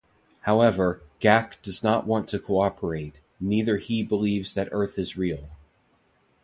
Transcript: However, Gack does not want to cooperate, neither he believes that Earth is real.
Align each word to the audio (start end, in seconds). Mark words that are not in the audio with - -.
However, 0.39 1.03
Gack 1.19 1.61
does 1.61 1.83
not 1.83 2.07
want 2.07 2.27
to 2.29 2.39
cooperate, 2.39 3.19
neither 3.39 3.77
he 3.77 4.01
believes 4.01 4.55
that 4.55 4.69
Earth 4.71 4.97
is 4.97 5.15
real. 5.15 5.51